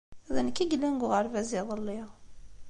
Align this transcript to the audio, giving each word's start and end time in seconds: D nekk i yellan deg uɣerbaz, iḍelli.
D 0.35 0.37
nekk 0.47 0.57
i 0.59 0.65
yellan 0.71 0.95
deg 0.95 1.03
uɣerbaz, 1.05 1.49
iḍelli. 1.59 1.99